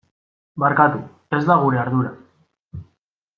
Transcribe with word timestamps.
Barkatu, 0.63 1.01
ez 1.39 1.41
da 1.51 1.59
gure 1.65 1.81
ardura. 1.83 2.15